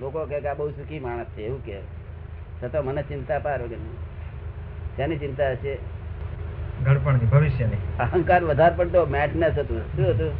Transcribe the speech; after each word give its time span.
લોકો 0.00 0.26
કહે 0.26 0.40
કે 0.40 0.48
આ 0.48 0.54
બહુ 0.54 0.70
સુખી 0.70 0.98
માણસ 0.98 1.26
છે 1.26 1.42
એવું 1.42 1.64
કે 1.64 1.80
છતાં 2.62 2.84
મને 2.84 3.02
ચિંતા 3.02 3.38
પાર 3.38 3.62
વગર 3.62 3.76
શેની 4.96 5.18
ચિંતા 5.18 5.54
છે 5.54 5.98
ઘડપણની 6.84 7.18
ભવિષ્યની. 7.18 7.76
અહંકાર 8.00 8.44
વધારે 8.44 8.74
પડતો 8.76 9.06
મેડનેસ 9.06 9.58
હતું. 9.58 9.80
શું 9.96 10.10
હતું? 10.10 10.32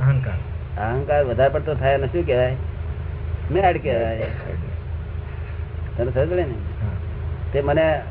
અહંકાર. 0.00 0.34
અહંકાર 0.82 1.24
વધારે 1.24 1.48
પડતો 1.48 1.74
થાય 1.74 1.96
ને 1.96 2.06
શું 2.06 2.26
કહેવાય? 2.26 2.56
મેડ 3.50 3.82
કહેવાય. 3.82 4.22
તને 5.96 6.10
સમજ 6.10 6.32
ને? 6.32 6.46
તે 7.52 7.60
મને 7.60 8.02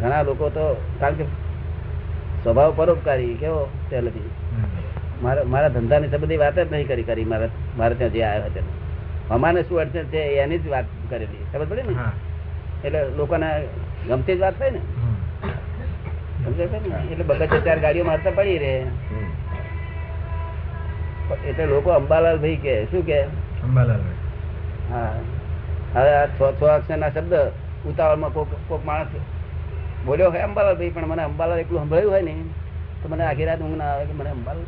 ઘણા 0.00 0.22
લોકો 0.22 0.48
તો 0.48 0.84
કારણ 1.00 1.14
કે 1.14 1.24
સ્વભાવ 2.42 2.72
પરોપકારી 2.76 3.34
કેવો? 3.34 3.68
પહેલેથી. 3.90 4.30
મારા 5.22 5.44
મારા 5.44 5.68
ધંધાની 5.68 6.08
સંબંધી 6.08 6.36
વાત 6.36 6.58
જ 6.58 6.72
નહીં 6.72 6.88
કરી 6.88 7.02
કરી. 7.02 7.24
મારા 7.24 7.48
મારે 7.76 7.94
ત્યાં 7.94 8.10
જે 8.10 8.22
આવ્યા 8.24 8.48
તેને 8.48 8.79
અમારે 9.30 9.62
શું 9.64 9.78
અડચણ 9.78 10.10
છે 10.10 10.20
એની 10.38 10.58
જ 10.58 10.68
વાત 10.68 10.86
કરેલી. 11.04 11.44
ખબર 11.50 11.66
પડે 11.66 11.82
ને? 11.84 11.94
એટલે 12.84 13.00
લોકોને 13.12 13.48
ગમતી 14.04 14.36
જ 14.36 14.40
વાત 14.40 14.56
થાય 14.56 14.72
ને? 14.72 14.80
એટલે 17.10 17.24
બગડ 17.24 17.64
ચાર 17.64 17.78
ગાડીઓ 17.80 18.04
મારતા 18.04 18.32
પડી 18.32 18.58
રહે. 18.58 18.74
એટલે 21.42 21.66
લોકો 21.66 21.90
અંબાલાલ 21.92 22.38
ભાઈ 22.38 22.58
કે 22.58 22.74
શું 22.90 23.02
કે 23.04 23.18
અંબાલાલ 23.62 24.02
હા. 24.88 25.12
હવે 25.94 26.12
આ 26.12 26.26
છ 26.28 26.40
છ 26.58 26.62
અક્ષરના 26.68 27.10
શબ્દ 27.10 27.34
ઉતાવળમાં 27.84 28.32
કોક 28.32 28.48
કોક 28.68 28.82
માણસ 28.84 29.12
બોલ્યો 30.04 30.30
હોય 30.30 30.44
અંબાલાલ 30.44 30.76
ભાઈ 30.76 30.92
પણ 30.92 31.10
મને 31.10 31.22
અંબાલાલ 31.24 31.58
એટલું 31.58 31.82
સંભળાયું 31.82 32.12
હોય 32.12 32.24
ને 32.24 32.34
તો 33.00 33.08
મને 33.08 33.24
આખી 33.24 33.46
રાત 33.46 33.60
ઊંઘ 33.60 33.78
ના 33.78 33.90
આવે 33.92 34.04
કે 34.06 34.14
મને 34.14 34.30
અંબાલાલ 34.30 34.66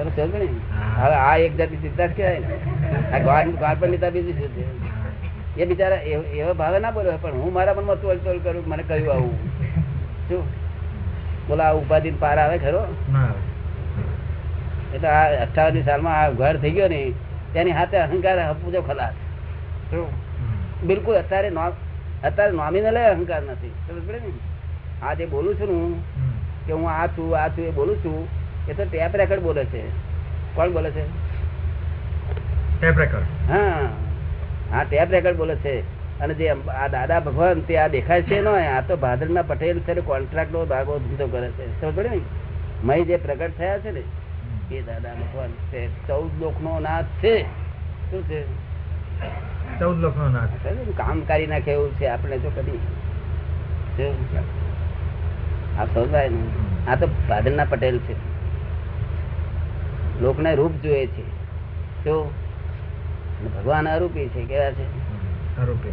તમે 0.00 0.10
સમજ 0.10 0.34
ને 0.34 0.48
હવે 1.02 1.14
આ 1.14 1.36
એક 1.36 1.56
જાતની 1.56 1.76
ચિંતા 1.76 2.06
કહેવાય 2.06 2.38
ને. 2.38 2.46
આ 3.12 3.18
ગોળ 3.18 3.52
ગાળ 3.52 3.76
પણ 3.80 3.88
લીધા 3.88 4.10
બીજી 4.10 4.32
છે 4.32 5.60
એ 5.62 5.64
બિચારા 5.64 5.96
એવ- 5.96 6.52
ભાવે 6.52 6.78
ના 6.78 6.90
બોલ્યો 6.90 7.12
પણ 7.20 7.32
હું 7.32 7.52
મારા 7.52 7.74
મનમાં 7.74 8.00
તોલ 8.00 8.16
તોલ 8.18 8.38
કરું 8.38 8.68
મને 8.68 8.82
કહ્યું 8.82 9.12
આવું. 9.12 9.34
શું? 10.28 10.44
બોલા 11.48 11.64
આ 11.64 11.72
ઉપાધિ 11.72 12.10
પાર 12.10 12.38
આવે 12.38 12.58
ખરો? 12.58 12.80
એટલે 14.94 15.08
આ 15.08 15.42
અઠાવનની 15.42 15.82
સાલમાં 15.82 16.20
આ 16.20 16.30
ઘર 16.30 16.56
થઈ 16.56 16.70
ગયો 16.70 16.88
ને 16.88 17.12
તેની 17.54 17.70
હાથે 17.70 17.96
અહંકાર 17.96 18.48
હપુજો 18.50 18.80
ખલાસ. 18.82 19.14
બિલકુલ 20.82 21.14
અત્યારે 21.16 21.48
અત્યારે 22.24 22.52
નોમિનલ 22.52 22.98
અહંકાર 22.98 23.42
નથી. 23.42 23.70
સમજ 23.88 24.08
પડે 24.08 24.18
ને? 24.18 25.06
આ 25.06 25.14
જે 25.14 25.26
બોલું 25.26 25.54
છું 25.54 25.68
ને 25.68 25.74
હું 25.74 26.02
કે 26.66 26.72
હું 26.72 26.90
આ 26.90 27.06
છું 27.06 27.38
આ 27.38 27.48
છું 27.48 27.66
એ 27.66 27.70
બોલું 27.70 27.96
છું 27.96 28.39
એ 28.68 28.72
તો 28.72 28.84
ટેપ 28.84 29.16
રેકર્ડ 29.16 29.42
બોલે 29.42 29.64
છે. 29.64 29.88
કોણ 30.54 30.72
બોલે 30.72 30.90
છે? 30.90 31.06
Tape 32.80 32.98
record. 32.98 33.50
હા. 33.50 33.88
હા 34.70 34.84
ટેપ 34.84 35.08
રેકર્ડ 35.10 35.36
બોલે 35.36 35.54
છે. 35.54 35.80
અને 36.20 36.34
જે 36.34 36.48
આ 36.48 36.88
દાદા 36.88 37.20
ભગવાન 37.20 37.60
તે 37.60 37.76
આ 37.76 37.88
દેખાય 37.88 38.22
છે 38.22 38.40
નો 38.40 38.54
આ 38.54 38.80
તો 38.80 38.96
ભાદરના 38.96 39.42
પટેલ 39.42 39.80
છે 39.80 39.94
કોન્ટ્રાક્ટ 39.94 40.52
નો 40.52 40.66
ભાગો 40.66 40.98
ધંધો 40.98 41.26
કરે 41.26 41.50
છે. 41.50 41.80
સમજ 41.80 41.98
ને? 41.98 42.20
મય 42.84 43.04
જે 43.04 43.16
પ્રગટ 43.16 43.50
થયા 43.58 43.78
છે 43.78 43.90
ને 43.90 44.02
એ 44.74 44.82
દાદા 44.82 45.14
ભગવાન 45.14 45.50
છે. 45.50 46.06
ચૌદ 46.08 46.30
લોક 46.40 46.62
નો 46.62 46.80
નાથ 46.80 47.04
છે. 47.04 47.42
શું 48.10 48.22
છે? 48.22 48.70
ચૌદ 49.80 49.98
લોકનો 49.98 50.28
નાથ. 50.28 50.48
સમજ્યો 50.48 50.92
કામ 50.96 51.20
કરી 51.20 51.46
નાખે 51.46 51.72
એવું 51.72 51.94
છે. 51.94 52.06
આપણે 52.06 52.38
જો 52.38 52.48
કદી? 52.48 52.78
આ 55.78 55.84
ને? 55.84 56.28
આ 56.90 56.94
તો 56.94 57.06
ભાદરના 57.06 57.64
પટેલ 57.64 57.98
છે. 57.98 58.29
લોકને 60.20 60.54
રૂપ 60.54 60.72
જોઈએ 60.82 61.06
છે. 61.06 61.22
તો 62.04 62.30
ભગવાન 63.44 63.88
અરૂપી 63.88 64.28
છે 64.28 64.44
કેવા 64.44 64.70
છે. 64.70 64.84
આરોપી. 65.60 65.92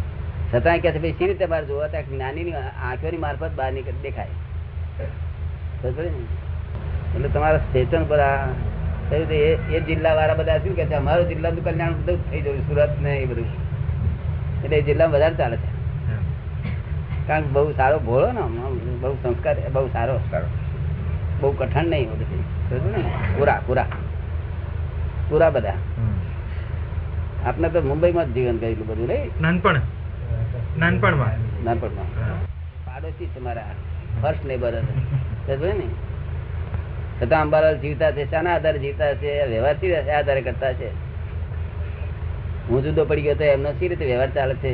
છતાં 0.54 0.78
કે 0.78 0.92
છે 0.92 1.00
ભાઈ 1.00 1.12
સી 1.12 1.28
રીતે 1.28 1.46
બહાર 1.46 1.66
જોવા? 1.66 1.88
ત્યાં 1.88 2.04
જ્ઞાનીની 2.04 2.54
આંખોની 2.54 3.18
મારફત 3.18 3.52
બહાર 3.56 3.74
નીકળ 3.74 3.92
દેખાય. 4.02 4.28
ને? 5.84 6.10
એટલે 7.16 7.30
તમારા 7.30 7.58
સ્ટેશન 7.58 8.06
પર 8.06 8.20
આ 8.20 8.46
થયું 9.10 9.32
એ 9.32 9.56
એ 9.56 9.80
જિલ્લા 9.80 10.14
વાળા 10.14 10.34
બધા 10.34 10.58
શું 10.58 10.76
કે 10.76 10.86
છે 10.86 10.94
અમારું 10.94 11.30
જિલ્લાનું 11.30 11.64
કલ્યાણ 11.64 11.94
બધું 11.94 12.32
થઈ 12.32 12.42
જવું 12.42 12.60
સુરત 12.60 13.02
ને 13.02 13.18
એ 13.18 13.26
બધું. 13.26 13.46
એટલે 14.64 14.78
એ 14.78 14.82
જિલ્લામાં 14.82 15.16
વધારે 15.16 15.36
ચાલે 15.36 15.58
છે. 15.58 15.78
કારણ 17.28 17.42
કે 17.42 17.48
બહુ 17.48 17.72
સારો 17.72 18.00
ભોળો 18.00 18.32
ને 18.32 18.42
બહુ 19.00 19.14
સંસ્કાર 19.24 19.56
બહુ 19.74 19.88
સારો. 19.88 20.20
બહુ 21.42 21.52
કઠણ 21.52 21.86
નહીં 21.86 22.12
બધું. 22.12 22.70
સમજો 22.70 22.98
ને? 22.98 23.12
પૂરા 23.38 23.62
પૂરા. 23.68 23.86
પૂરા 25.30 25.50
બધા. 25.50 25.74
આપને 27.46 27.70
તો 27.70 27.82
મુંબઈમાં 27.82 28.26
જ 28.26 28.34
જીવન 28.34 28.58
કરેલું 28.58 28.88
બધું 28.88 29.08
નહીં? 29.08 29.32
નાનપણ? 29.42 29.82
નાનપણમાં? 30.78 31.64
નાનપણમાં. 31.66 32.10
પાડોશી 32.86 33.30
તમારા 33.36 33.66
ફર્સ્ટ 34.22 34.46
નેબર 34.46 34.74
હતા 34.78 35.74
ને? 35.74 35.88
છતાં 37.20 37.42
અંબાલાલ 37.42 37.78
જીવતા 37.78 38.12
છે 38.12 38.24
શાના 38.32 38.56
આધારે 38.56 38.80
જીવતા 38.80 39.14
છે 39.14 39.32
વ્યવહારથી 39.46 39.96
આધારે 39.96 40.42
કરતા 40.42 40.74
છે 40.74 40.90
હું 42.70 42.84
જુદો 42.84 43.06
પડી 43.06 43.22
ગયો 43.22 43.36
તો 43.36 43.44
એમનો 43.44 43.72
સી 43.72 43.88
રીતે 43.88 44.06
વ્યવહાર 44.06 44.30
ચાલે 44.30 44.56
છે? 44.56 44.72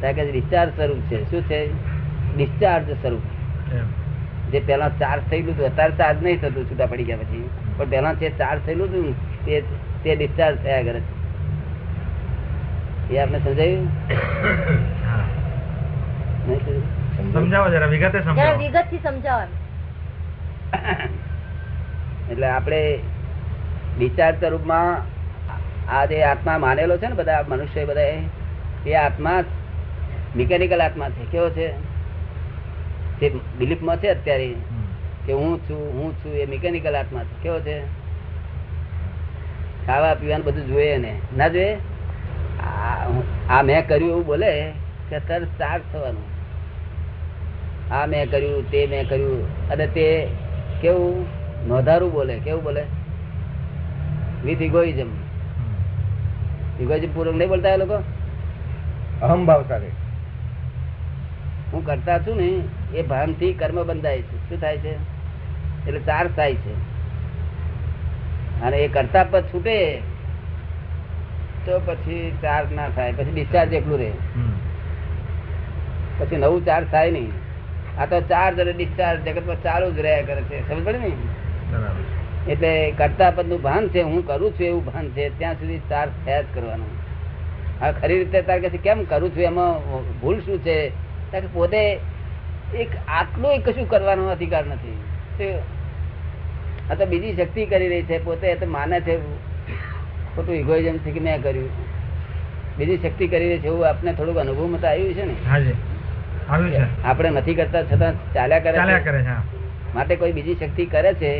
કારણ 0.00 0.12
કે 0.12 0.30
ડિસ્ચાર્જ 0.32 0.70
સ્વરૂપ 0.70 1.00
છે. 1.00 1.18
શું 1.30 1.42
છે? 1.42 1.60
ડિસ્ચાર્જ 2.36 2.90
સ્વરૂપ. 2.92 3.24
જે 4.52 4.60
પેલા 4.60 4.88
ચાર્જ 4.88 5.22
થયેલું 5.30 5.54
હતું 5.54 5.66
અત્યારે 5.66 5.92
ચાર્જ 5.92 6.22
નહીં 6.22 6.40
થતું 6.40 6.70
છૂટા 6.70 6.86
પડી 6.86 7.04
ગયા 7.04 7.16
પછી. 7.16 7.48
પણ 7.76 7.88
પેલા 7.88 8.12
જે 8.12 8.28
ચાર્જ 8.38 8.60
થયેલું 8.66 8.86
હતું 8.86 9.14
તે 9.46 9.60
તે 10.04 10.16
ડિસ્ચાર્જ 10.16 10.58
થયા 10.58 10.82
કરે 10.82 11.00
છે. 11.00 11.16
એ 13.14 13.18
આપણે 13.18 13.38
સમજાયું? 13.38 13.86
હા. 13.86 15.24
નહીં 16.48 16.60
સમજાયું? 16.60 17.32
સમજાવો. 17.32 17.68
જરા 17.70 17.86
વિગતે 17.86 18.20
સમજાવો. 18.20 18.58
વિગતથી 18.58 18.98
સમજાવો. 18.98 19.42
એટલે 22.32 22.46
આપણે 22.46 22.98
ડિસ્ચાર્જ 23.98 24.38
સ્વરૂપમાં 24.38 24.96
આ 25.92 26.04
જે 26.04 26.22
આત્મા 26.22 26.58
માનેલો 26.58 26.96
છે 26.96 27.06
ને 27.06 27.14
બધા 27.14 27.44
મનુષ્ય 27.48 27.84
બધા 27.84 28.02
એ 28.86 28.94
આત્મા 28.94 29.44
મિકેનિકલ 30.36 30.82
આત્મા 30.82 31.08
છે. 31.08 31.32
કેવો 31.32 31.50
છે? 31.50 31.72
જે 33.20 33.38
બિલીફમાં 33.58 33.96
છે 33.96 34.08
અત્યારે 34.08 34.54
કે 35.26 35.32
હું 35.32 35.58
છું 35.58 35.92
હું 35.94 36.12
છું 36.12 36.32
એ 36.32 36.46
મિકેનિકલ 36.46 36.96
આત્મા 36.96 37.24
છે. 37.24 37.42
કેવો 37.42 37.60
છે? 37.60 38.05
ખાવા 39.86 40.14
પીવાનું 40.14 40.46
બધું 40.46 40.66
જોઈએ 40.66 40.96
ને. 40.98 41.20
ના 41.36 41.48
જોઈએ? 41.48 41.76
આ 43.50 43.62
મેં 43.62 43.88
કર્યું 43.88 44.10
એવું 44.10 44.26
બોલે 44.26 44.72
કે 45.10 45.18
તરત 45.18 45.48
ચાર્જ 45.58 45.82
થવાનું. 45.92 46.24
આ 47.94 48.06
મેં 48.06 48.30
કર્યું 48.30 48.70
તે 48.70 48.86
મેં 48.86 49.08
કર્યું. 49.08 49.68
અને 49.70 49.86
તે 49.86 50.28
કેવું? 50.80 51.26
નોંધારું 51.68 52.12
બોલે. 52.12 52.38
કેવું 52.38 52.62
બોલે? 52.62 52.82
વિથ 54.44 54.62
ઇગોઇઝમ 54.62 55.10
ઇગોઇઝમ 56.80 57.14
પૂર્વક 57.14 57.34
નહીં 57.34 57.48
બોલતા 57.48 57.68
એ 57.68 57.76
લોકો? 57.76 58.02
અહમભાવ 59.22 59.64
સાથે. 59.68 59.86
હું 61.72 61.86
કરતા 61.86 62.18
છું 62.18 62.36
ને 62.36 62.50
એ 62.98 63.02
ભાનથી 63.02 63.52
કર્મ 63.52 63.82
બંધાય 63.82 64.22
છે. 64.22 64.48
શું 64.48 64.60
થાય 64.60 64.76
છે? 64.76 64.94
એટલે 65.86 66.00
ચાર્જ 66.00 66.30
થાય 66.36 66.54
છે. 66.54 66.95
અને 68.62 68.76
એ 68.78 68.88
કરતા 68.88 69.24
પદ 69.24 69.44
છૂટે 69.54 70.00
તો 71.66 71.80
પછી 71.86 72.32
ચાર્જ 72.42 72.72
ના 72.72 72.88
થાય. 72.88 73.12
પછી 73.12 73.30
ડિસ્ચાર્જ 73.30 73.72
એકલું 73.72 73.98
રહે. 73.98 74.12
પછી 76.18 76.36
નવું 76.36 76.64
ચાર્જ 76.64 76.86
થાય 76.90 77.10
નહીં. 77.10 77.32
આ 77.98 78.06
તો 78.06 78.20
ચાર્જ 78.20 78.60
અને 78.60 78.72
ડિસ્ચાર્જ 78.72 79.28
જગતમાં 79.28 79.62
ચાલુ 79.62 79.90
જ 79.92 79.98
રહ્યા 79.98 80.22
કરે 80.22 80.42
છે. 80.42 80.68
સમજ 80.68 80.84
પડે 80.84 80.98
ને? 80.98 81.10
એટલે 82.52 82.92
કરતા 82.98 83.30
પદનું 83.30 83.62
ભાન 83.62 83.88
છે 83.88 84.02
હું 84.02 84.26
કરું 84.26 84.52
છું 84.52 84.66
એવું 84.66 84.84
ભાન 84.84 85.08
છે 85.08 85.28
ત્યાં 85.38 85.54
સુધી 85.54 85.78
ચાર્જ 85.88 86.10
થયા 86.24 86.42
જ 86.42 86.44
કરવાનું. 86.54 86.92
હા 87.80 87.92
ખરી 87.92 88.18
રીતે 88.18 88.42
તાર 88.42 88.58
કે 88.58 88.68
કેમ 88.68 89.04
કરું 89.04 89.30
છું? 89.30 89.42
એમાં 89.42 89.72
ભૂલ 90.20 90.40
શું 90.40 90.58
છે? 90.58 90.92
પોતે 91.54 92.00
એક 92.74 92.88
આટલું 93.08 93.60
કશું 93.62 93.88
કરવાનો 93.88 94.28
અધિકાર 94.28 94.64
નથી? 94.64 94.96
આ 96.90 96.94
તો 96.94 97.04
બીજી 97.06 97.34
શક્તિ 97.34 97.66
કરી 97.66 97.88
રહી 97.88 98.02
છે. 98.02 98.24
પોતે 98.24 98.54
તો 98.54 98.66
માને 98.66 99.00
છે. 99.00 99.18
ખોટું 100.36 100.54
ઇગોઇઝમ 100.54 100.96
છે 100.96 101.10
કે 101.10 101.20
મેં 101.20 101.42
કર્યું? 101.42 101.70
બીજી 102.78 102.98
શક્તિ 102.98 103.28
કરી 103.28 103.48
રહી 103.48 103.58
છે 103.58 103.66
એવું 103.66 103.88
આપને 103.88 104.12
થોડુંક 104.12 104.38
અનુભવમાં 104.38 104.80
તો 104.80 104.86
આવ્યું 104.86 105.14
છે 105.14 105.24
ને? 105.24 105.34
આપણે 107.04 107.30
નથી 107.30 107.54
કરતા 107.54 107.82
છતાં 107.82 108.12
ચાલ્યા 108.34 108.58
કરે 108.58 108.78
છે. 108.78 108.98
કરે 109.04 109.22
છે 109.22 109.36
માટે 109.94 110.16
કોઈ 110.16 110.32
બીજી 110.32 110.54
શક્તિ 110.54 110.86
કરે 110.86 111.14
છે? 111.14 111.32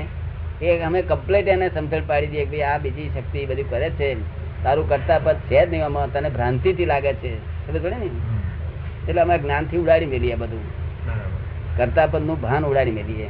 એ 0.63 0.79
અમે 0.79 1.03
કમ્પ્લેટ 1.03 1.49
એને 1.49 1.69
સમજણ 1.69 2.07
પાડી 2.07 2.27
દઈએ 2.27 2.45
કે 2.45 2.51
ભાઈ 2.51 2.63
આ 2.63 2.79
બીજી 2.79 3.11
શક્તિ 3.15 3.47
બધું 3.47 3.71
કરે 3.71 3.91
છે. 3.91 4.09
તારું 4.65 4.89
કરતા 4.89 5.19
પદ 5.19 5.37
છે 5.51 5.67
જ 5.67 5.71
નહીં 5.71 5.85
આમાં. 5.85 6.13
તને 6.13 6.29
ભ્રાંતિથી 6.29 6.85
લાગે 6.85 7.13
છે. 7.15 7.33
ખબર 7.67 7.81
પડે 7.81 7.97
ને? 7.97 8.09
એટલે 9.09 9.21
અમે 9.21 9.39
જ્ઞાનથી 9.39 9.79
ઉડાડી 9.79 10.07
મેલીએ 10.07 10.35
બધું. 10.35 10.65
કરતા 11.77 12.07
પદનું 12.07 12.41
ભાન 12.41 12.65
ઉડાડી 12.65 12.91
મેલીએ. 12.91 13.29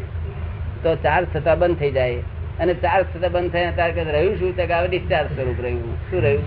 તો 0.87 0.97
ચાર્જ 0.97 1.27
થતા 1.35 1.55
બંધ 1.55 1.77
થઈ 1.77 1.91
જાય. 1.91 2.15
અને 2.61 2.75
ચાર્જ 2.75 3.07
થતા 3.15 3.29
બંધ 3.29 3.53
થયા 3.53 3.71
ત્યારે 3.71 4.05
રહ્યું 4.05 4.39
શું? 4.39 4.57
ત્યાં 4.57 4.83
કે 4.83 4.89
ડિસ્ચાર્જ 4.89 5.35
સ્વરૂપ 5.35 5.63
રહ્યું. 5.63 5.97
શું 5.97 6.23
રહ્યું? 6.23 6.43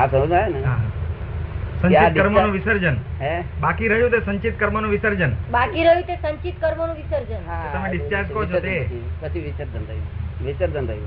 આ 0.00 0.06
સમજ 0.06 0.32
આવે 0.32 0.52
ને? 0.52 0.62
હા. 0.62 0.76
કે 0.76 1.94
સંચિત 1.94 2.22
કર્મનું 2.22 2.52
વિસર્જન. 2.52 2.96
હે? 3.20 3.42
બાકી 3.60 3.88
રહ્યું 3.88 4.10
તે 4.10 4.20
સંચિત 4.20 4.60
કર્મનું 4.60 4.90
વિસર્જન. 4.90 5.32
બાકી 5.50 5.84
રહ્યું 5.84 6.02
તે 6.02 6.14
સંચિત 6.14 6.60
કર્મોનું 6.60 6.96
વિસર્જન. 6.96 7.38
તમે 7.72 7.90
discharge 7.90 8.32
કહો 8.32 8.44
છો 8.44 8.58
તે. 8.58 8.58
પછી- 8.58 9.20
પછી 9.20 9.40
વિસર્જન 9.40 9.84
થયું. 9.84 10.02
વિસર્જન 10.46 10.86
થયું. 10.86 11.06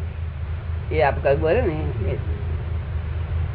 એ 0.92 1.02
આપ 1.02 1.24
કહ્યું 1.24 1.42
બોલે 1.42 1.62
ને? 1.62 2.16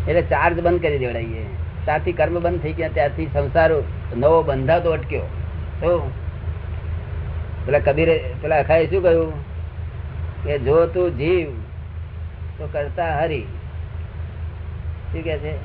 એટલે 0.08 0.22
ચાર્જ 0.22 0.60
બંધ 0.60 0.82
કરી 0.82 0.98
દેવડાવીએ 0.98 1.46
ત્યારથી 1.84 2.12
કર્મ 2.12 2.40
બંધ 2.40 2.60
થઈ 2.60 2.72
ગયા 2.72 2.88
ત્યારથી 2.88 3.26
સંસાર 3.26 3.70
નવો 4.16 4.42
બંધાતો 4.42 4.90
અટક્યો. 4.90 5.22
તો 5.80 6.10
પેલા 7.66 7.78
કબીરે 7.78 8.34
પેલા 8.42 8.58
અખાએ 8.58 8.86
શું 8.86 9.02
કહ્યું? 9.02 9.32
કે 10.44 10.58
જો 10.58 10.86
તું 10.86 11.16
જીવ 11.16 11.50
તો 12.58 12.68
કરતા 12.72 13.18
હરી. 13.18 13.42
શું 15.12 15.22
કે 15.22 15.38
છે? 15.38 15.56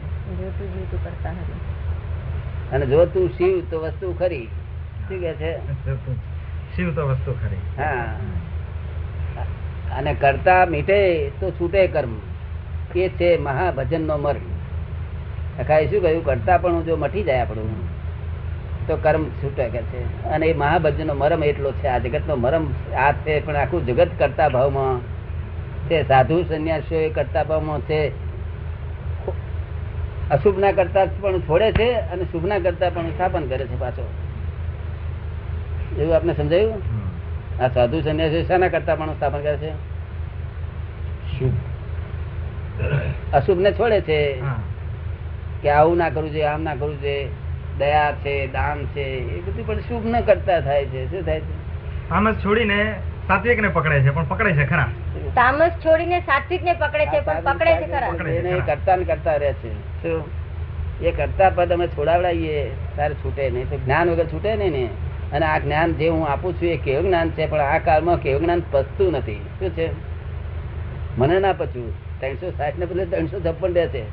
કરતા 1.04 1.30
હરી. 1.30 1.60
અને 2.72 2.86
જો 2.86 3.06
તું 3.06 3.30
શિવ 3.30 3.66
તો 3.70 3.80
વસ્તુ 3.80 4.14
ખરી. 4.14 4.46
શું 5.10 5.20
કે 5.20 5.34
છે? 5.34 5.58
શિવ 6.76 6.96
તો 6.96 7.08
વસ્તુ 7.08 7.32
ખરી. 7.32 7.84
હા. 7.84 8.18
અને 9.98 10.14
કરતા 10.14 10.66
મીટે 10.66 11.30
તો 11.30 11.52
છૂટે 11.52 11.88
કર્મ. 11.88 12.16
એ 12.96 13.10
છે 13.10 13.38
મહાભજન 13.38 14.02
નો 14.02 14.18
મર્મ. 14.18 14.42
અખાએ 15.60 15.88
શું 15.88 16.02
કહ્યું? 16.02 16.26
કરતા 16.26 16.58
પણ 16.58 16.84
જો 16.84 16.96
મટી 16.96 17.24
જાય 17.24 17.40
આપણું. 17.40 17.91
તો 18.92 18.98
કર્મ 18.98 19.24
છૂટે 19.42 19.66
કે 19.70 19.82
છે. 19.82 20.02
અને 20.30 20.46
એ 20.48 20.54
મહાભજન 20.54 21.12
મરમ 21.14 21.44
એટલો 21.44 21.72
છે 21.72 21.88
આ 21.88 22.00
જગત 22.00 22.28
નો 22.28 22.36
મરમ 22.36 22.66
આ 22.96 23.12
છે 23.24 23.40
પણ 23.40 23.56
આખું 23.56 23.86
જગત 23.86 24.12
કરતા 24.20 24.50
ભાવમાં 24.50 25.00
છે 25.90 26.04
સાધુ 26.04 26.44
સંન્યાસીઓ 26.44 27.00
એ 27.00 27.10
કરતા 27.10 27.44
ભાવમાં 27.44 27.82
છે. 27.82 28.02
અશુભ 30.32 30.60
ના 30.60 30.72
કરતા 30.72 31.06
પણ 31.22 31.40
છોડે 31.40 31.72
છે 31.72 31.88
અને 32.12 32.24
શુભ 32.32 32.46
ના 32.46 32.60
કરતા 32.60 32.90
પણ 32.90 33.10
સ્થાપન 33.10 33.48
કરે 33.48 33.66
છે 33.66 33.78
પાછો. 33.80 34.06
એવું 35.98 36.16
આપને 36.16 36.34
સમજાયું? 36.34 36.82
આ 37.62 37.70
સાધુ 37.70 38.02
સંન્યાસી 38.02 38.46
શાના 38.46 38.70
કરતા 38.70 38.96
પણ 38.96 39.14
સ્થાપન 39.14 39.42
કરે 39.42 39.58
છે? 39.58 39.72
અશુભ 43.34 43.60
ને 43.60 43.72
છોડે 43.72 44.02
છે 44.02 44.20
કે 45.62 45.70
આવું 45.70 45.98
ના 45.98 46.10
કરવું 46.10 46.32
જોઈએ 46.32 46.46
આમ 46.46 46.64
ના 46.64 46.76
કરવું 46.76 47.02
જોઈએ. 47.02 47.30
દયા 47.82 48.12
છે 48.24 48.34
દાન 48.48 48.86
છે 48.96 49.06
એ 49.38 49.42
બધું 49.46 49.66
પણ 49.68 49.80
શુભ 49.80 50.06
ન 50.06 50.22
કરતા 50.22 50.60
થાય 50.62 50.86
છે. 50.86 51.06
શું 51.12 51.24
થાય 51.26 51.40
છે? 51.40 51.54
તામસ 52.10 52.36
છોડીને 52.46 52.80
સાત્વિક 53.28 53.62
ને 53.62 53.68
પકડે 53.68 54.02
છે 54.02 54.12
પણ 54.12 54.26
પકડે 54.26 54.54
છે 54.54 54.66
ખરા? 54.66 54.90
તામસ 55.36 55.74
છોડીને 55.86 56.20
સાત્વિક 56.20 56.64
ને 56.64 56.74
પકડે 56.74 57.06
છે 57.06 57.22
પણ 57.22 57.42
પકડે 57.42 57.74
છે 57.80 57.88
ખરા? 57.88 58.14
એને 58.38 58.60
કરતા 58.60 58.96
ને 58.96 59.04
કરતા 59.04 59.36
રહે 59.36 59.54
છે. 59.54 59.72
શું? 60.02 60.22
એ 61.02 61.12
કરતા 61.12 61.50
પદ 61.50 61.72
અમે 61.72 61.88
છોડાવડાવીએ 61.88 62.72
તારે 62.96 63.16
છૂટે 63.16 63.50
નહીં. 63.50 63.70
તો 63.70 63.78
જ્ઞાન 63.78 64.10
વગર 64.10 64.26
છૂટે 64.26 64.56
નહીં 64.56 64.72
ને? 64.72 64.90
અને 65.34 65.46
આ 65.46 65.60
જ્ઞાન 65.60 65.94
જે 65.94 66.10
હું 66.10 66.28
આપું 66.28 66.54
છું 66.62 66.70
એ 66.70 66.78
કેવું 66.78 67.06
જ્ઞાન 67.06 67.30
છે? 67.30 67.48
પણ 67.48 67.60
આ 67.60 67.80
કાળમાં 67.80 68.20
કેવું 68.20 68.42
જ્ઞાન 68.42 68.64
પચતું 68.72 69.14
નથી. 69.14 69.42
શું 69.60 69.76
છે? 69.76 69.90
મને 71.18 71.40
ના 71.40 71.54
પચવું. 71.54 71.94
ત્રણસો 72.20 72.52
સાઠ 72.58 72.78
ને 72.78 72.86
બદલે 72.86 73.06
ત્રણસો 73.06 73.40
છપ્પન 73.40 73.74
રહે 73.74 73.88
છે. 73.88 74.04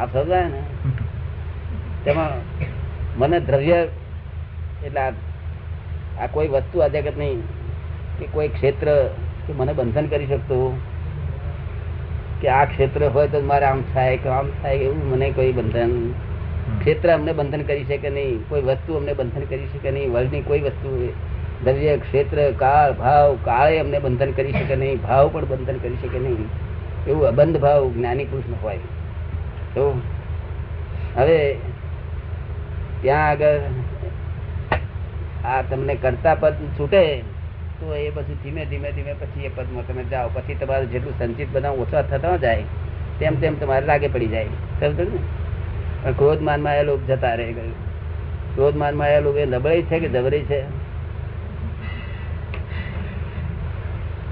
આપ 0.00 0.12
સમજાય 0.12 0.48
ને? 0.48 0.60
તેમાં 2.04 2.32
મને 3.18 3.40
દ્રવ્ય 3.40 3.78
એટલે 4.84 5.00
આ 5.00 6.26
કોઈ 6.32 6.48
વસ્તુ 6.48 6.78
આ 6.78 6.88
જગત 6.88 7.18
નહીં 7.18 7.40
કે 8.18 8.26
કોઈ 8.32 8.48
ક્ષેત્ર 8.48 8.88
કે 9.46 9.52
મને 9.52 9.72
બંધન 9.72 10.06
કરી 10.06 10.26
શકતું 10.26 10.80
કે 12.40 12.48
આ 12.48 12.64
ક્ષેત્ર 12.64 13.08
હોય 13.08 13.26
તો 13.26 13.40
મારે 13.40 13.64
આમ 13.64 13.82
થાય 13.94 14.16
કે 14.16 14.28
આમ 14.28 14.46
થાય 14.62 14.74
એવું 14.74 15.10
મને 15.10 15.30
કોઈ 15.30 15.52
બંધન. 15.52 16.14
ક્ષેત્ર 16.80 17.12
અમને 17.14 17.32
બંધન 17.32 17.62
કરી 17.62 17.84
શકે 17.84 18.10
નહીં 18.10 18.44
કોઈ 18.48 18.60
વસ્તુ 18.60 18.94
અમને 18.94 19.12
બંધન 19.12 19.42
કરી 19.42 19.66
શકે 19.72 19.90
નહીં 19.90 20.12
વર્લ્ડની 20.12 20.40
કોઈ 20.40 20.60
વસ્તુ 20.60 21.12
દ્રવ્ય 21.64 21.96
ક્ષેત્ર 21.96 22.52
કાળ 22.58 22.92
ભાવ 22.92 23.36
કાળે 23.44 23.80
અમને 23.80 23.98
બંધન 23.98 24.30
કરી 24.30 24.52
શકે 24.52 24.76
નહીં 24.76 25.02
ભાવ 25.02 25.28
પણ 25.28 25.44
બંધન 25.44 25.76
કરી 25.76 25.96
શકે 26.02 26.18
નહીં. 26.18 26.48
એવું 27.06 27.28
અબંધ 27.28 27.60
ભાવ 27.60 27.92
જ્ઞાની 27.92 28.24
પુરુષ 28.24 28.62
હોય. 28.62 28.78
તો 29.74 30.00
હવે 31.16 31.56
ત્યાં 33.02 33.28
આગળ 33.28 33.58
આ 35.44 35.62
તમને 35.62 35.94
કરતા 35.94 36.34
પદ 36.34 36.54
છૂટે 36.78 37.20
તો 37.80 37.94
એ 37.94 38.10
પછી 38.10 38.34
ધીમે 38.42 38.64
ધીમે 38.64 38.92
ધીમે 38.92 39.12
પછી 39.12 39.44
એ 39.44 39.48
પદમાં 39.48 39.86
તમે 39.86 40.04
જાઓ. 40.04 40.30
પછી 40.34 40.54
તમારું 40.54 40.90
જેટલું 40.90 41.18
સંચિત 41.18 41.48
બધા 41.52 41.70
ઓછા 41.70 42.02
થતા 42.02 42.36
જાય 42.36 42.62
તેમ 43.18 43.40
તેમ 43.40 43.58
તમારે 43.58 43.86
લાગે 43.86 44.08
પડી 44.08 44.26
જાય. 44.26 44.44
સમજો 44.44 45.02
ને? 45.02 45.18
પણ 46.02 46.12
ક્રોધ 46.12 46.40
માનમાં 46.40 46.84
લોભ 46.84 47.00
જતા 47.08 47.34
રહે 47.34 47.52
ગયું. 47.52 47.72
ક્રોધ 48.54 48.76
માનમાં 48.76 49.20
લોભ 49.22 49.36
એ 49.36 49.46
નબળી 49.46 49.82
છે 49.82 49.98
કે 49.98 50.08
જબરી 50.08 50.40
છે? 50.40 50.64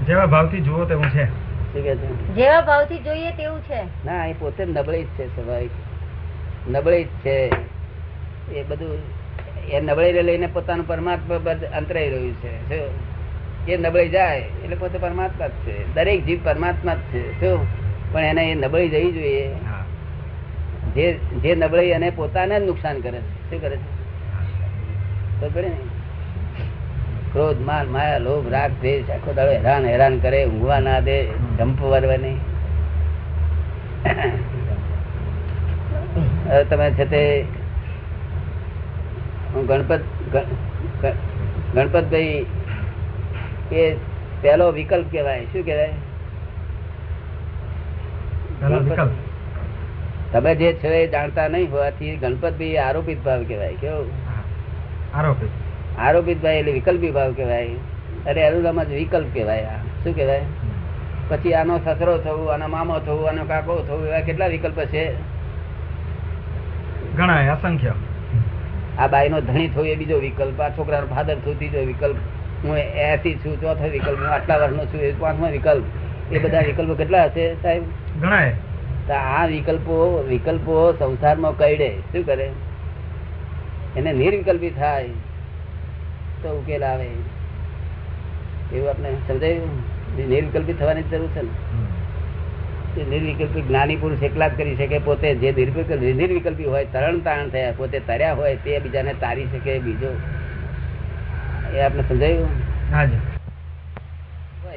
જેવા 0.07 0.27
ભાવથી 0.27 0.61
જુઓ 0.61 0.85
તેવું 0.85 1.11
છે. 1.11 1.25
શું 1.73 1.83
કે 1.83 1.97
છે? 1.97 2.35
જેવા 2.35 2.61
ભાવથી 2.61 2.99
જોઈએ 2.99 3.31
તેવું 3.31 3.61
છે. 3.61 4.07
ના 4.07 4.27
એ 4.27 4.33
પોતે 4.33 4.65
નબળી 4.65 5.05
જ 5.05 5.07
છે 5.07 5.27
સ્વાભાવિક. 5.27 5.71
નબળી 6.71 7.05
જ 7.05 7.07
છે. 7.07 7.68
એ 8.53 8.63
બધું 8.63 8.99
એ 9.71 9.81
નબળી 9.81 10.23
લઈને 10.23 10.47
પોતાનું 10.47 10.87
પરમાત્મા 10.87 11.55
અંતરાઈ 11.77 12.11
રહ્યું 12.11 12.35
છે. 12.35 12.53
એ 13.73 13.77
નબળી 13.77 14.09
જાય 14.09 14.39
એટલે 14.39 14.77
પોતે 14.77 14.99
પરમાત્મા 14.99 15.47
જ 15.47 15.51
છે. 15.51 15.95
દરેક 15.95 16.25
જીવ 16.27 16.39
પરમાત્મા 16.45 16.95
જ 16.95 16.99
છે. 16.99 17.23
શું 17.41 17.67
પણ 18.13 18.25
એને 18.25 18.43
એ 18.51 18.55
નબળી 18.55 18.89
જવી 18.89 19.13
જોઈએ. 19.13 19.51
જે 20.95 21.13
જે 21.13 21.55
નબળી 21.55 21.93
અને 21.93 22.11
પોતાને 22.11 22.61
જ 22.61 22.65
નુકસાન 22.65 23.01
કરે 23.01 23.19
છે. 23.19 23.51
શું 23.51 23.61
કરે 23.61 23.77
છે? 23.77 23.89
તો 25.41 25.49
કરે 25.55 25.69
ને. 25.69 25.81
ક્રોધ 27.33 27.61
માલ 27.61 27.87
માયા 27.87 28.19
લોભ 28.19 28.47
રાગ 28.53 28.73
દ્વેષ 28.81 29.11
આખો 29.11 29.33
દાડો 29.33 29.53
હેરાન 29.53 29.85
હેરાન 29.87 30.19
કરે 30.19 30.45
ઊંઘવા 30.45 30.81
ના 30.81 31.01
દે 31.01 31.17
જંપ 31.59 31.81
વરવે 31.83 32.17
નહીં 32.17 32.39
તમે 36.71 36.91
છે 36.91 37.05
તે 37.05 37.23
હું 39.59 39.67
ગણપત 39.67 40.01
ગણ- 40.33 41.03
ગણ- 41.03 41.13
ગણપતભાઈ 41.75 42.47
એ 43.73 43.97
પહેલો 44.43 44.73
વિકલ્પ 44.73 45.07
કહેવાય. 45.13 45.45
શું 45.45 45.65
કહેવાય? 45.65 45.91
તમે 50.33 50.55
જે 50.55 50.73
છો 50.85 50.89
એ 50.89 51.07
જાણતા 51.07 51.49
નહીં 51.49 51.71
હોવાથી 51.71 52.17
ગણપતભાઈ 52.17 52.77
આરોપિત 52.77 53.25
ભાવ 53.25 53.43
કહેવાય. 53.43 53.75
કેવું? 53.75 54.11
આરોપિત 55.17 55.49
આરોપિત. 55.99 56.43
ભાઈ 56.43 56.55
એટલે 56.55 56.73
વિકલ્પી 56.73 57.11
ભાવ 57.11 57.33
કહેવાય. 57.33 57.69
અરે 58.27 58.47
અરુણામાં 58.47 58.85
જ 58.85 58.89
વિકલ્પ 58.89 59.35
કહેવાય 59.35 59.65
આ. 59.65 59.77
શું 60.05 60.15
કહેવાય? 60.15 60.41
પછી 61.29 61.55
આનો 61.55 61.79
સસરો 61.79 62.19
થવું 62.19 62.53
આનો 62.53 62.69
મામો 62.69 62.99
થવું 62.99 63.29
આનો 63.29 63.45
કાકો 63.45 63.85
થવું 63.89 64.07
એવા 64.07 64.21
કેટલા 64.21 64.47
વિકલ્પ 64.47 64.81
છે? 64.81 65.13
ઘણા 67.17 67.53
અસંખ્ય. 67.53 67.93
આ 68.99 69.07
બાઈ 69.07 69.29
નો 69.29 69.41
ધણી 69.41 69.69
થવું 69.69 69.87
એ 69.87 69.95
બીજો 69.95 70.19
વિકલ્પ 70.19 70.61
આ 70.61 70.69
છોકરાનો 70.69 71.07
ફાધર 71.07 71.35
થયું 71.35 71.59
ત્રીજો 71.59 71.81
વિકલ્પ. 71.81 72.17
હું 72.65 72.79
એસી 72.79 73.35
છું 73.35 73.61
ચોથો 73.61 73.89
વિકલ્પ 73.89 74.19
હું 74.19 74.29
આટલા 74.29 74.57
વર્ષનો 74.57 74.85
છું 74.85 75.01
એ 75.01 75.13
પાંચમો 75.13 75.51
વિકલ્પ. 75.51 75.85
એ 76.33 76.39
બધા 76.39 76.61
વિકલ્પો 76.61 76.95
કેટલા 76.95 77.25
હશે 77.25 77.55
સાહેબ? 77.55 77.83
ઘણા 78.23 78.51
તો 79.09 79.15
આ 79.15 79.47
વિકલ્પો 79.47 80.25
વિકલ્પો 80.29 80.93
સંસારમાં 80.93 81.59
કઈડે 81.59 81.91
શું 81.91 82.27
કરે? 82.27 82.49
એને 83.97 84.13
નિર્વિકલ્પી 84.13 84.71
થાય 84.71 85.05
તો 86.43 86.49
ઉકેલ 86.49 86.85
આવે. 86.85 87.07
એવું 88.73 88.89
આપણે 88.91 89.15
સમજાયું? 89.29 89.71
નિર્વિકલ્પી 90.29 90.73
થવાની 90.73 91.03
જરૂર 91.03 91.29
છે 91.29 91.43
ને. 91.43 91.49
નિર્વિકલ્પી 93.05 93.63
જ્ઞાની 93.63 93.97
પુરુષ 93.97 94.23
એકલા 94.23 94.49
જ 94.49 94.57
કરી 94.57 94.77
શકે 94.77 94.99
પોતે 94.99 95.29
જે 95.35 95.53
નિર્વિકલ્પ 95.53 96.03
નિર્વિકલ્પી 96.21 96.69
હોય 96.75 96.85
તરણ 96.93 97.19
તારણ 97.27 97.49
થયા 97.49 97.73
પોતે 97.77 97.99
તર્યા 98.09 98.33
હોય 98.33 98.57
તે 98.65 98.79
બીજાને 98.79 99.13
તારી 99.21 99.47
શકે 99.53 99.79
બીજો 99.79 100.11
એ 101.77 101.81
આપણે 101.81 102.03
સમજાયું? 102.09 102.51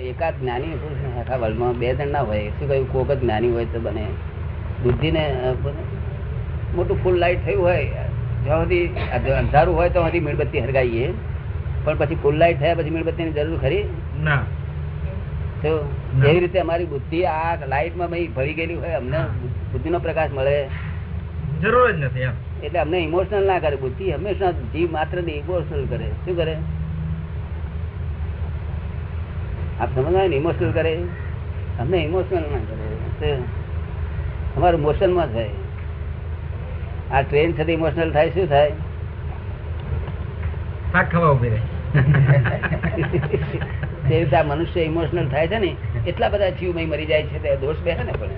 એકાદ 0.02 0.34
જ્ઞાની 0.42 0.78
પુરુષ 0.84 1.18
આખા 1.20 1.40
વર્લ્ડમાં 1.42 1.74
બે 1.80 1.94
જણ 1.96 2.12
ના 2.12 2.24
હોય 2.30 2.48
શું 2.50 2.68
કહ્યું? 2.70 2.88
કોક 2.94 3.12
જ 3.12 3.20
જ્ઞાની 3.20 3.52
હોય 3.52 3.66
તો 3.74 3.80
બને. 3.80 4.06
બુદ્ધિને 4.84 5.24
મોટું 6.76 7.04
ફૂલ 7.04 7.16
લાઈટ 7.26 7.46
થયું 7.46 7.64
હોય 7.64 7.84
જ્યાં 8.46 8.64
સુધી 8.64 8.86
અંધારું 9.40 9.76
હોય 9.76 9.90
તો 9.90 10.00
સુધી 10.04 10.20
મીણબત્તી 10.20 10.60
હરગાઈએ. 10.60 11.06
પણ 11.84 11.96
પછી 11.98 12.16
ફૂલ 12.24 12.36
લાઈટ 12.38 12.60
થયા 12.60 12.76
પછી 12.76 12.90
મીણબત્તીની 12.90 13.32
જરૂર 13.32 13.60
ખરી? 13.60 13.84
ના. 14.24 14.42
તો 15.62 15.94
ના. 16.18 16.26
એવી 16.26 16.40
રીતે 16.40 16.60
અમારી 16.60 16.86
બુદ્ધિ 16.86 17.24
આ 17.24 17.66
લાઈટમાં 17.66 18.10
ભાઈ 18.10 18.28
ભરી 18.28 18.54
ગયેલી 18.54 18.76
હોય 18.76 18.90
અમને 18.90 19.18
બુદ્ધિનો 19.72 20.00
પ્રકાશ 20.00 20.30
મળે. 20.34 20.68
જરૂર 21.62 21.92
જ 21.92 22.00
નથી 22.00 22.20
એટલે 22.64 22.80
અમને 22.80 22.98
ઇમોશનલ 22.98 23.48
ના 23.48 23.60
કરે 23.60 23.76
બુદ્ધિ 23.76 24.12
હંમેશા 24.12 24.52
જીવ 24.52 24.92
માત્ર 24.92 25.24
ને 25.24 25.32
ઇમોશનલ 25.32 25.86
કરે. 25.86 26.08
શું 26.26 26.38
કરે? 26.38 26.58
આપ 29.82 29.96
સમજવા 29.96 30.24
ઇમોશનલ 30.24 30.72
કરે? 30.72 30.98
અમને 31.80 31.98
ઇમોશનલ 31.98 32.42
ના 32.42 32.58
કરે. 33.20 33.34
અમારું 34.58 34.82
મોશનમાં 34.82 35.28
થાય. 35.28 35.50
આ 37.14 37.22
ટ્રેન 37.22 37.58
સાથે 37.58 37.74
ઇમોશનલ 37.74 38.12
થાય 38.12 38.30
શું 38.30 38.48
થાય? 38.48 38.72
ખાવા 41.12 41.30
ઊભી 41.30 41.50
રહે. 41.50 41.60
તે 44.12 44.22
રીતે 44.22 44.36
આ 44.36 44.44
મનુષ્ય 44.44 44.82
ઇમોશનલ 44.92 45.28
થાય 45.34 45.48
છે 45.48 45.58
ને 45.64 45.70
એટલા 46.10 46.30
બધા 46.30 46.54
જીવમય 46.62 46.86
મરી 46.94 47.10
જાય 47.12 47.24
છે 47.34 47.44
તે 47.44 47.50
દોષ 47.66 47.84
બેસે 47.84 48.04
ને 48.08 48.14
પણ 48.22 48.34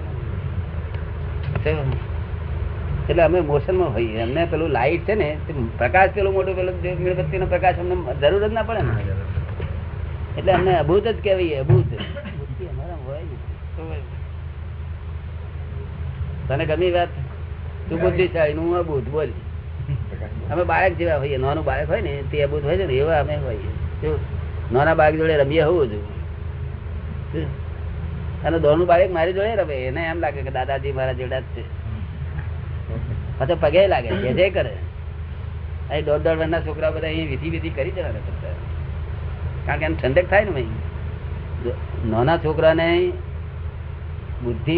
એટલે 3.09 3.23
અમે 3.23 3.39
મોશનમાં 3.41 3.93
હોઈએ. 3.95 4.19
અમને 4.25 4.41
પેલું 4.51 4.69
લાઈટ 4.69 5.03
છે 5.07 5.15
ને 5.15 5.29
પ્રકાશ 5.77 6.11
પેલું 6.15 6.33
મોટું 6.33 6.55
પેલું 6.55 6.75
મીણબત્તીનો 6.99 7.45
પ્રકાશ 7.53 7.79
અમને 7.83 7.95
જરૂર 8.21 8.43
જ 8.47 8.51
ના 8.53 8.65
પડે 8.67 8.81
ને. 8.81 8.93
એટલે 10.37 10.51
અમને 10.57 10.71
અભૂત 10.77 11.07
જ 11.07 11.15
કહેવાય 11.23 11.63
અભૂત. 11.63 11.89
તને 16.47 16.65
ગમી 16.65 16.91
વાત? 16.91 17.11
તું 17.89 17.97
બુદ્ધિશાળી 18.01 18.57
હું 18.61 18.77
અભૂત 18.79 19.05
બોલ. 19.09 19.29
અમે 20.51 20.63
બાળક 20.63 20.93
જેવા 21.01 21.19
હોઈએ. 21.25 21.37
નાનું 21.37 21.65
બાળક 21.65 21.89
હોય 21.89 22.01
ને 22.01 22.13
તે 22.31 22.43
અભૂત 22.43 22.63
હોય 22.63 22.77
છે 22.77 22.85
ને 22.85 22.95
એવા 23.01 23.19
અમે 23.25 23.35
હોઈએ. 23.47 23.73
શું? 24.01 24.17
નાના 24.73 24.95
બાળક 24.99 25.15
જોડે 25.19 25.35
રમીએ 25.37 25.63
હોવું 25.63 25.85
જોઈએ 25.91 27.45
અને 28.45 28.57
દોનું 28.59 28.85
બાળક 28.87 29.11
મારી 29.17 29.35
જોડે 29.37 29.55
રમે. 29.61 29.75
એને 29.89 30.01
એમ 30.11 30.17
લાગે 30.19 30.41
કે 30.41 30.51
દાદાજી 30.57 30.93
મારા 30.99 31.17
જોડે 31.19 31.37
જ 31.41 31.45
છે. 31.55 31.63
પાછો 33.37 33.55
પગે 33.61 33.81
લાગે, 33.87 34.09
જે 34.23 34.31
જે 34.39 34.45
કરે. 34.49 34.73
અહીં 35.89 36.05
દોઢ 36.05 36.21
દોઢ 36.25 36.37
વર્ષના 36.37 36.61
છોકરા 36.67 36.91
બધા 36.95 37.11
અહીં 37.13 37.27
વિધિ 37.29 37.47
વિધિ 37.55 37.69
કરી 37.77 37.93
જવાના 37.97 38.23
બધા 38.27 38.57
કારણ 39.65 39.79
કે 39.79 39.85
એમ 39.85 39.95
ઠંડક 40.01 40.27
થાય 40.29 40.45
ને 40.45 40.51
ભાઈ. 40.51 40.71
નાના 42.11 42.37
છોકરાને 42.45 42.87
બુદ્ધિ 44.43 44.75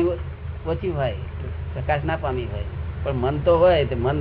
ઓછી 0.66 0.92
હોય, 0.98 1.18
પ્રકાશ 1.74 2.04
ના 2.06 2.18
પામી 2.18 2.48
હોય. 2.54 2.68
પણ 3.04 3.18
મન 3.24 3.36
તો 3.46 3.54
હોય, 3.62 3.86
તો 3.86 3.96
મન 3.98 4.18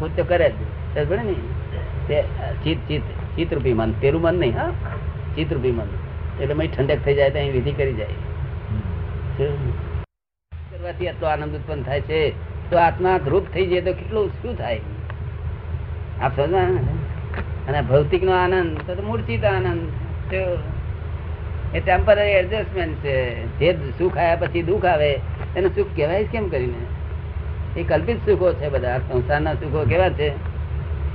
ખુદ 0.00 0.12
તો 0.16 0.24
કરે 0.24 0.48
જ. 0.50 0.52
ભણે 1.08 1.22
ને? 1.28 1.34
તે 2.08 2.22
ચિત્ત 2.64 2.88
ચિત્ત 2.88 3.06
ચિત્તરૂપી 3.36 3.72
મન 3.72 3.92
પેલું 3.92 4.22
મન 4.22 4.34
નહીં 4.34 4.56
હા? 4.56 4.70
ચિત્તરૂપી 5.36 5.72
મન 5.72 5.88
એટલે 6.40 6.54
મય 6.54 6.66
ઠંડક 6.66 6.98
થઈ 7.04 7.14
જાય 7.14 7.30
તો 7.30 7.38
અહીં 7.38 7.52
વિધિ 7.52 7.72
કરી 7.72 7.94
જાય. 7.94 8.14
કરવાથી 10.52 11.08
આટલો 11.08 11.28
આનંદ 11.28 11.54
ઉત્પન્ન 11.54 11.82
થાય 11.82 12.00
છે. 12.00 12.20
તો 12.70 12.78
આત્મા 12.78 13.18
ધ્રુપ 13.18 13.44
થઈ 13.54 13.66
જાય 13.66 13.80
તો 13.80 13.92
કેટલું 13.92 14.28
શું 14.42 14.58
થાય? 14.58 14.80
આપ 16.22 16.40
અને 17.68 17.80
ભૌતિક 17.80 18.22
નો 18.22 18.32
આનંદ 18.32 18.78
તો 18.86 18.94
તો 18.94 19.02
મૂળચિત 19.02 19.44
આનંદ? 19.44 20.34
એ 21.74 21.80
ટેમ્પરરી 21.80 22.30
એડજસ્ટમેન્ટ 22.32 22.94
છે. 23.04 23.16
જે 23.58 23.72
સુખ 23.98 24.16
આવ્યા 24.18 24.36
પછી 24.36 24.62
દુઃખ 24.62 24.84
આવે 24.84 25.10
એને 25.56 25.68
સુખ 25.68 25.96
કહેવાય 25.96 26.24
કેમ 26.24 26.48
કરીને? 26.48 27.80
એ 27.80 27.82
કલ્પિત 27.82 28.16
સુખો 28.26 28.52
છે 28.52 28.68
બધા. 28.68 28.98
સંસારના 28.98 29.54
સુખો 29.54 29.84
કેવા 29.88 30.08
છે? 30.08 30.47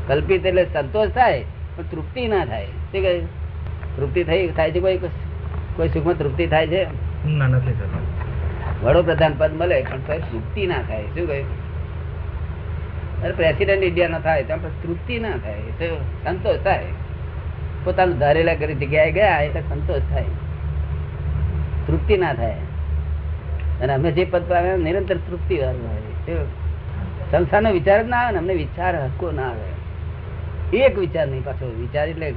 કલ્પિત 0.08 0.46
એટલે 0.46 0.66
સંતોષ 0.66 1.10
થાય 1.10 1.44
પણ 1.76 1.84
તૃપ્તિ 1.84 2.28
ના 2.28 2.46
થાય. 2.46 2.66
શું 2.66 3.02
કહે? 3.02 3.20
તૃપ્તિ 3.98 4.24
થઈ 4.24 4.48
થાય 4.48 4.72
છે 4.72 4.80
કોઈ? 4.80 4.98
કોઈ 5.76 5.90
સુખમાં 5.90 6.18
તૃપ્તિ 6.18 6.48
થાય 6.48 6.68
છે? 6.68 6.86
ના 7.28 7.48
નથી 7.48 7.74
વડોપ્રધાન 8.84 9.34
પદ 9.38 9.54
મળે 9.54 9.82
પણ 9.82 10.20
તૃપ્તિ 10.20 10.68
ના 10.68 10.82
થાય. 10.82 11.04
શું 11.04 11.28
કહ્યું 11.28 11.64
અરે 13.24 13.32
પ્રેસિડેન્ટ 13.32 13.84
ઇન્ડિયા 13.84 14.08
નો 14.08 14.20
થાય 14.20 14.44
તો 14.44 14.58
તૃપ્તિ 14.84 15.20
ના 15.20 15.30
થાય? 15.30 15.88
સંતોષ 16.24 16.60
થાય. 16.64 16.86
પોતાનું 17.84 18.18
ધારેલા 18.18 18.56
કરી 18.56 18.76
જગ્યાએ 18.76 19.12
ગયા 19.12 19.40
એટલે 19.40 19.62
સંતોષ 19.62 20.02
થાય. 20.10 20.26
તૃપ્તિ 21.88 22.18
ના 22.18 22.34
થાય. 22.34 22.56
અને 23.82 23.94
અમે 23.94 24.12
જે 24.12 24.26
પદ 24.26 24.44
પામ્યા 24.50 24.78
નિરંતર 24.78 25.16
તૃપ્તિ 25.16 25.58
વાળું 25.58 25.88
હોય? 25.88 26.46
સંસારનો 27.32 27.72
વિચાર 27.72 28.04
જ 28.04 28.08
ના 28.08 28.18
આવે 28.18 28.32
ને 28.32 28.38
અમને 28.38 28.54
વિચાર 28.54 28.96
હક્કો 28.96 29.32
ના 29.32 29.50
આવે. 29.50 29.73
એક 30.74 30.98
વિચાર 30.98 31.27
નહીં 31.27 31.44
પાછો 31.44 31.65
વિચાર 31.80 32.10
એટલે 32.10 32.27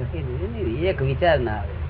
એક 0.90 1.00
વિચાર 1.00 1.40
ના 1.40 1.52
આવે. 1.52 1.86